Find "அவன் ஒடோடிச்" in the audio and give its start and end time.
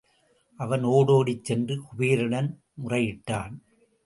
0.59-1.43